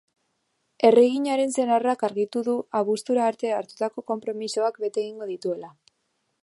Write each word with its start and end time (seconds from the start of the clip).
Erreginaren 0.87 1.53
senarrak 1.57 2.05
argitu 2.09 2.43
du 2.49 2.57
abuztura 2.81 3.29
arte 3.33 3.53
hartutako 3.59 4.07
konpromisoak 4.13 4.85
bete 4.87 5.05
egingo 5.07 5.31
dituela. 5.37 5.73